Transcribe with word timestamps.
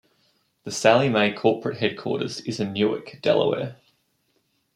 The 0.63 0.71
Sallie 0.71 1.09
Mae 1.09 1.31
corporate 1.31 1.77
headquarters 1.77 2.39
is 2.41 2.59
in 2.59 2.73
Newark, 2.73 3.19
Delaware. 3.21 3.75